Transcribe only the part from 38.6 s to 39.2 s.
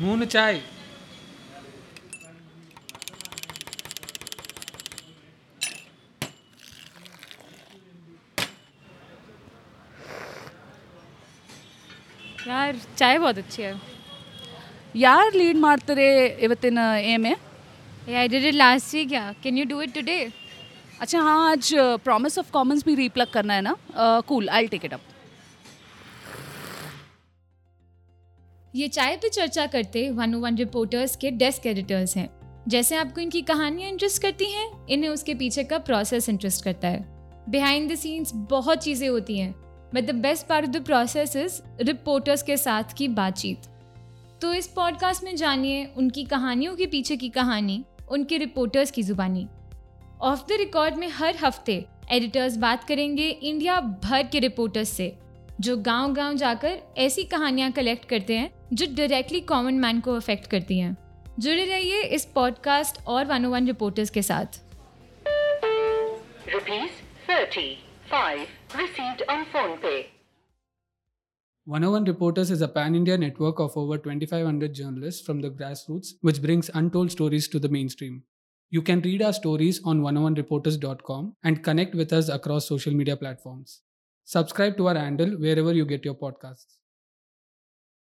चीज़ें